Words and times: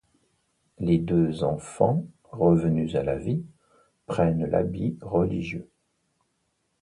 Les 0.79 0.97
deux 0.97 1.43
enfants, 1.43 2.05
revenus 2.31 2.95
à 2.95 3.03
la 3.03 3.17
vie, 3.17 3.43
prennent 4.07 4.47
l'habit 4.47 4.97
religieux. 5.03 5.69